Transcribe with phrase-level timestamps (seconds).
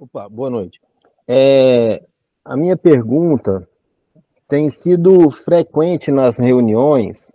[0.00, 0.80] Opa, boa noite.
[1.28, 2.02] É,
[2.42, 3.68] a minha pergunta
[4.48, 7.30] tem sido frequente nas reuniões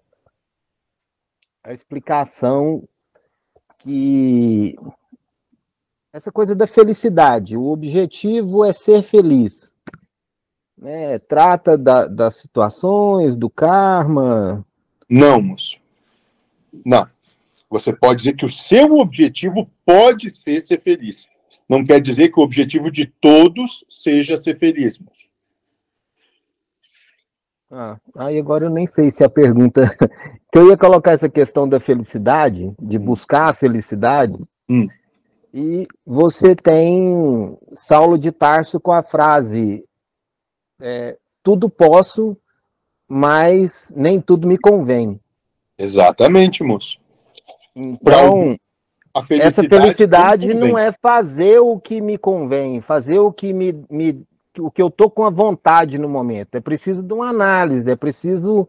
[1.63, 2.83] a explicação
[3.78, 4.75] que
[6.12, 9.72] essa coisa da felicidade, o objetivo é ser feliz.
[10.76, 11.20] Né?
[11.20, 14.66] Trata da, das situações, do karma.
[15.08, 15.78] Não, moço.
[16.84, 17.08] Não.
[17.70, 21.27] Você pode dizer que o seu objetivo pode ser ser feliz
[21.68, 25.28] não quer dizer que o objetivo de todos seja ser feliz, moço.
[27.72, 29.90] Ah, aí agora eu nem sei se a pergunta.
[30.52, 34.38] que eu ia colocar essa questão da felicidade, de buscar a felicidade,
[34.70, 34.88] hum.
[35.54, 39.84] e você tem Saulo de Tarso com a frase:
[40.80, 42.38] é, tudo posso,
[43.08, 45.20] mas nem tudo me convém.
[45.78, 46.98] Exatamente, moço.
[47.76, 48.56] Então,
[49.22, 54.26] Felicidade Essa felicidade não é fazer o que me convém, fazer o que me, me
[54.60, 56.56] o que eu tô com a vontade no momento.
[56.56, 58.67] É preciso de uma análise, é preciso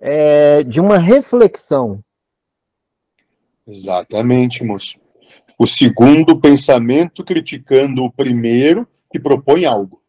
[0.00, 2.00] é, de uma reflexão.
[3.66, 4.98] Exatamente, moço.
[5.58, 10.02] O segundo pensamento criticando o primeiro que propõe algo.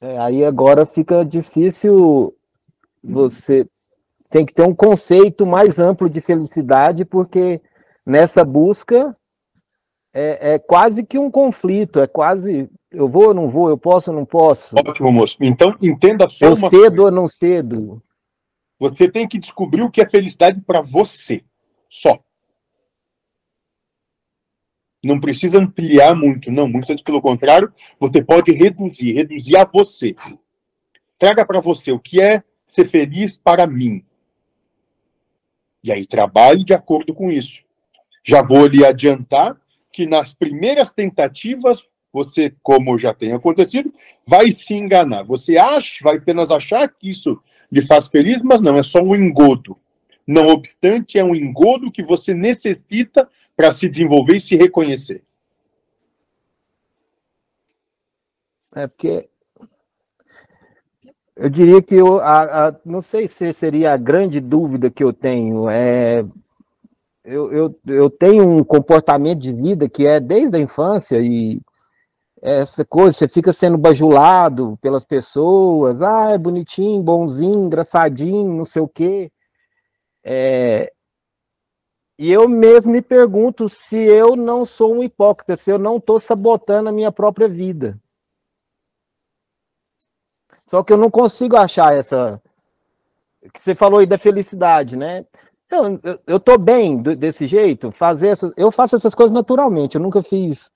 [0.00, 2.36] É, aí agora fica difícil
[3.02, 3.66] você
[4.30, 7.60] tem que ter um conceito mais amplo de felicidade, porque
[8.04, 9.16] nessa busca
[10.12, 14.10] é, é quase que um conflito, é quase eu vou ou não vou, eu posso
[14.10, 14.74] ou não posso.
[14.78, 15.36] Ótimo, moço.
[15.40, 17.02] Então, entenda só eu cedo coisa.
[17.02, 18.02] ou não cedo.
[18.78, 21.42] Você tem que descobrir o que é felicidade para você,
[21.88, 22.18] só.
[25.02, 26.66] Não precisa ampliar muito, não.
[26.66, 30.16] Muito antes pelo contrário, você pode reduzir, reduzir a você.
[31.18, 34.04] Traga para você o que é ser feliz para mim.
[35.84, 37.62] E aí trabalhe de acordo com isso.
[38.24, 39.54] Já vou lhe adiantar
[39.92, 41.78] que nas primeiras tentativas,
[42.10, 43.92] você, como já tem acontecido,
[44.26, 45.24] vai se enganar.
[45.24, 47.38] Você acha, vai apenas achar que isso
[47.70, 49.78] lhe faz feliz, mas não, é só um engodo.
[50.26, 55.22] Não obstante, é um engodo que você necessita para se desenvolver e se reconhecer.
[58.74, 59.28] É porque
[61.36, 65.12] eu diria que eu, a, a, não sei se seria a grande dúvida que eu
[65.12, 65.68] tenho.
[65.68, 66.24] É,
[67.24, 71.60] eu, eu, eu tenho um comportamento de vida que é desde a infância e
[72.42, 78.82] essa coisa, você fica sendo bajulado pelas pessoas, ah, é bonitinho, bonzinho, engraçadinho, não sei
[78.82, 79.32] o quê.
[80.22, 80.92] É,
[82.18, 86.20] e eu mesmo me pergunto se eu não sou um hipócrita, se eu não estou
[86.20, 87.98] sabotando a minha própria vida.
[90.68, 92.40] Só que eu não consigo achar essa.
[93.52, 95.24] Que você falou aí da felicidade, né?
[95.70, 100.00] Eu, eu, eu tô bem desse jeito, fazer essa, eu faço essas coisas naturalmente, eu
[100.00, 100.70] nunca fiz.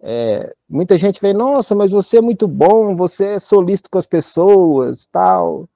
[0.00, 4.06] É, muita gente vê, nossa, mas você é muito bom, você é solícito com as
[4.06, 5.68] pessoas, tal.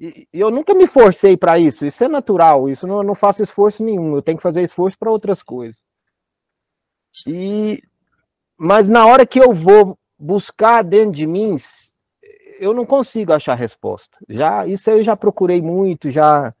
[0.00, 3.14] E, e eu nunca me forcei para isso, isso é natural, isso não, eu não
[3.14, 5.80] faço esforço nenhum, eu tenho que fazer esforço para outras coisas.
[7.26, 7.82] E,
[8.56, 11.56] mas na hora que eu vou buscar dentro de mim
[12.58, 14.18] eu não consigo achar resposta.
[14.28, 16.54] Já isso eu já procurei muito, já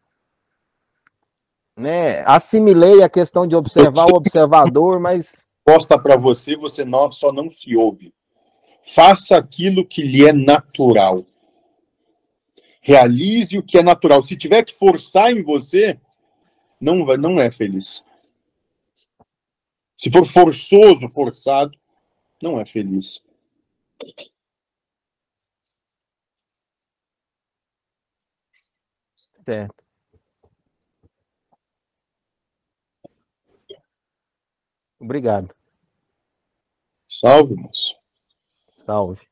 [1.76, 7.32] né, assimilei a questão de observar o observador, mas resposta para você, você não, só
[7.32, 8.12] não se ouve.
[8.82, 11.24] Faça aquilo que lhe é natural.
[12.80, 14.22] Realize o que é natural.
[14.22, 16.00] Se tiver que forçar em você,
[16.80, 18.02] não, não é feliz.
[19.96, 21.76] Se for forçoso, forçado,
[22.42, 23.22] não é feliz.
[29.48, 29.82] Certo.
[35.00, 35.54] Obrigado.
[37.08, 37.96] Salve, moço.
[38.84, 39.26] Salve.